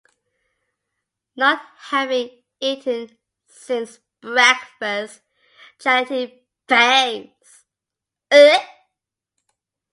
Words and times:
Not 1.35 1.61
having 1.77 2.41
eaten 2.59 3.15
since 3.45 3.99
breakfast, 4.19 5.21
Charity 5.77 6.43
faints. 6.67 7.65